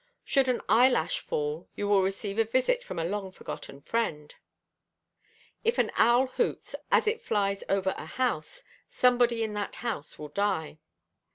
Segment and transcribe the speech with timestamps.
[0.23, 4.33] Should an eyelash fall, you will receive a visit from a long forgotten friend.
[5.63, 10.29] If an owl hoots as it flies over a house, somebody in that house will
[10.29, 10.79] die.